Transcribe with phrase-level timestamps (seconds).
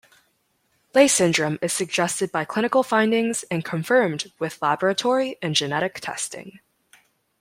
[0.95, 6.59] Leigh syndrome is suggested by clinical findings and confirmed with laboratory and genetic testing.